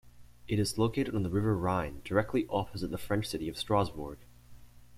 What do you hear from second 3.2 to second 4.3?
city of Strasbourg.